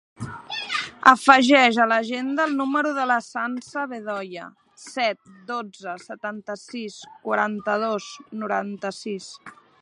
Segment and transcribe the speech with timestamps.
[1.09, 4.47] Afegeix a l'agenda el número de la Sança Bedoya:
[4.87, 5.21] set,
[5.53, 6.97] dotze, setanta-sis,
[7.29, 8.09] quaranta-dos,
[8.45, 9.31] noranta-sis.